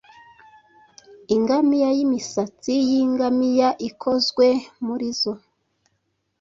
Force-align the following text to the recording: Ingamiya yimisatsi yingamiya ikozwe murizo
Ingamiya 1.35 1.89
yimisatsi 1.97 2.73
yingamiya 2.89 3.69
ikozwe 3.87 4.47
murizo 4.85 5.33